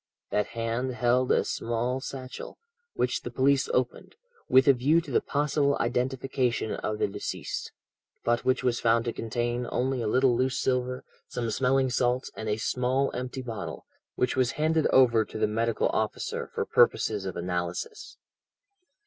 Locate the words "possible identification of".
5.21-6.97